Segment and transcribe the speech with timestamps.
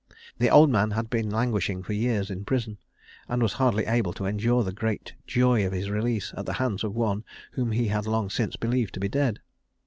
[0.39, 2.79] The old man had been languishing for years in prison,
[3.29, 6.83] and was hardly able to endure the great joy of his release at the hands
[6.83, 9.41] of one whom he had long since believed to be dead.